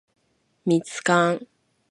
[0.65, 1.45] 蜜柑